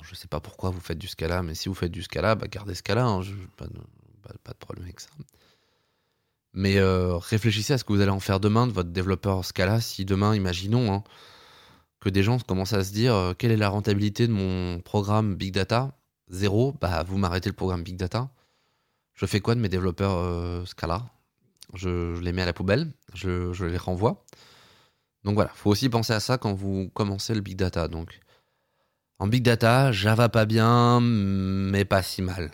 je 0.01 0.15
sais 0.15 0.29
pas 0.29 0.41
pourquoi 0.41 0.71
vous 0.71 0.81
faites 0.81 0.97
du 0.97 1.09
Scala, 1.09 1.43
mais 1.43 1.55
si 1.55 1.69
vous 1.69 1.75
faites 1.75 1.93
du 1.93 2.03
Scala, 2.03 2.35
bah 2.35 2.49
gardez 2.49 2.75
Scala, 2.75 3.05
hein, 3.05 3.21
je, 3.21 3.35
pas, 3.59 3.67
de, 3.67 4.55
problème 4.59 4.85
avec 4.85 4.99
ça. 4.99 5.11
Mais 6.55 6.79
euh, 6.79 7.19
réfléchissez 7.19 7.75
à 7.75 7.79
ce 7.79 7.85
que 7.85 7.93
vous 7.93 8.01
allez 8.01 8.11
en 8.11 8.19
faire 8.19 8.41
demain 8.41 8.67
de 8.67 8.73
votre 8.73 8.89
développeur 8.89 9.45
Scala. 9.45 9.83
Si 9.83 10.07
demain, 10.07 10.35
imaginons 10.35 10.91
hein, 10.91 11.05
que 12.01 12.09
des 12.09 12.23
gens 12.23 12.39
commencent 12.39 12.73
à 12.73 12.83
se 12.83 12.93
dire 12.93 13.15
euh, 13.15 13.35
quelle 13.35 13.53
est 13.53 13.59
la 13.59 13.69
rentabilité 13.69 14.27
de 14.27 14.33
mon 14.33 14.81
programme 14.81 15.35
Big 15.35 15.53
Data? 15.53 15.99
Zéro, 16.29 16.75
bah 16.81 17.03
vous 17.03 17.19
m'arrêtez 17.19 17.51
le 17.51 17.57
programme 17.57 17.83
Big 17.83 17.97
Data. 17.97 18.31
Je 19.13 19.27
fais 19.27 19.41
quoi 19.41 19.55
de 19.55 19.61
mes 19.61 19.69
développeurs 19.69 20.67
Scala? 20.67 21.11
Je, 21.75 22.19
les 22.21 22.33
mets 22.33 22.43
à 22.43 22.47
la 22.47 22.55
poubelle, 22.55 22.91
je, 23.13 23.53
je 23.53 23.67
les 23.67 23.77
renvoie. 23.77 24.25
Donc 25.27 25.35
voilà, 25.35 25.51
faut 25.55 25.71
aussi 25.71 25.89
penser 25.89 26.13
à 26.13 26.21
ça 26.21 26.39
quand 26.39 26.55
vous 26.55 26.89
commencez 26.95 27.35
le 27.35 27.41
Big 27.41 27.57
Data. 27.57 27.89
Donc 27.89 28.21
en 29.19 29.27
Big 29.27 29.43
Data, 29.43 29.91
Java 29.91 30.29
pas 30.29 30.47
bien, 30.47 31.01
mais 31.01 31.85
pas 31.85 32.01
si 32.05 32.23
mal. 32.23 32.53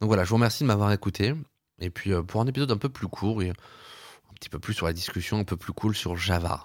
Donc 0.00 0.08
voilà, 0.08 0.24
je 0.24 0.28
vous 0.28 0.34
remercie 0.34 0.62
de 0.62 0.66
m'avoir 0.68 0.92
écouté. 0.92 1.34
Et 1.78 1.88
puis 1.88 2.12
euh, 2.12 2.22
pour 2.22 2.42
un 2.42 2.46
épisode 2.46 2.70
un 2.70 2.76
peu 2.76 2.90
plus 2.90 3.08
court, 3.08 3.42
et 3.42 3.48
un 3.48 4.34
petit 4.34 4.50
peu 4.50 4.58
plus 4.58 4.74
sur 4.74 4.84
la 4.84 4.92
discussion, 4.92 5.38
un 5.38 5.44
peu 5.44 5.56
plus 5.56 5.72
cool 5.72 5.96
sur 5.96 6.18
Java. 6.18 6.62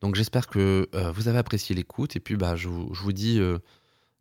Donc 0.00 0.14
j'espère 0.14 0.46
que 0.46 0.88
euh, 0.94 1.12
vous 1.12 1.28
avez 1.28 1.38
apprécié 1.38 1.74
l'écoute. 1.74 2.16
Et 2.16 2.20
puis 2.20 2.36
bah, 2.36 2.56
je, 2.56 2.68
vous, 2.68 3.12
dis 3.12 3.38
euh, 3.38 3.58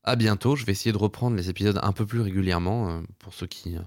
à 0.04 0.18
bientôt. 0.18 0.58
Je 0.58 0.66
vais 0.66 0.74
essayer 0.74 0.92
de 0.92 0.98
reprendre 0.98 1.38
les 1.38 1.50
épisodes 1.50 1.80
un 1.82 1.94
peu 1.94 2.06
plus 2.06 2.20
régulièrement 2.20 3.02
pour 3.20 3.34
ceux 3.34 3.48
qui, 3.48 3.78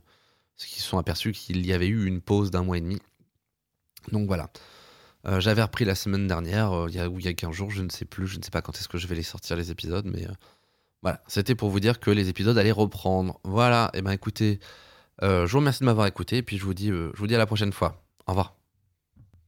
ceux 0.56 0.66
qui 0.68 0.80
sont 0.80 0.96
aperçus 0.96 1.32
qu'il 1.32 1.66
y 1.66 1.74
avait 1.74 1.88
eu 1.88 2.06
une 2.06 2.22
pause 2.22 2.50
d'un 2.50 2.62
mois 2.62 2.78
et 2.78 2.80
demi. 2.80 2.98
Donc 4.12 4.26
voilà. 4.26 4.50
J'avais 5.38 5.62
repris 5.62 5.84
la 5.84 5.94
semaine 5.94 6.26
dernière, 6.26 6.86
il 6.88 6.94
y 6.94 6.98
a, 6.98 7.06
il 7.06 7.22
y 7.22 7.28
a 7.28 7.34
15 7.34 7.52
jours, 7.52 7.70
je 7.70 7.82
ne 7.82 7.90
sais 7.90 8.06
plus, 8.06 8.26
je 8.26 8.38
ne 8.38 8.42
sais 8.42 8.50
pas 8.50 8.62
quand 8.62 8.74
est-ce 8.74 8.88
que 8.88 8.96
je 8.96 9.06
vais 9.06 9.14
les 9.14 9.22
sortir 9.22 9.54
les 9.54 9.70
épisodes, 9.70 10.06
mais 10.06 10.26
voilà, 11.02 11.22
c'était 11.26 11.54
pour 11.54 11.70
vous 11.70 11.80
dire 11.80 11.98
que 12.00 12.10
les 12.10 12.28
épisodes 12.28 12.56
allaient 12.58 12.70
reprendre. 12.70 13.40
Voilà, 13.44 13.90
et 13.94 13.98
eh 13.98 14.02
ben 14.02 14.12
écoutez, 14.12 14.60
euh, 15.22 15.46
je 15.46 15.52
vous 15.52 15.58
remercie 15.58 15.80
de 15.80 15.86
m'avoir 15.86 16.06
écouté 16.06 16.38
et 16.38 16.42
puis 16.42 16.58
je 16.58 16.64
vous 16.64 16.74
dis, 16.74 16.90
euh, 16.90 17.10
je 17.14 17.18
vous 17.18 17.26
dis 17.26 17.34
à 17.34 17.38
la 17.38 17.46
prochaine 17.46 17.72
fois. 17.72 18.02
Au 18.26 18.32
revoir. 18.32 18.59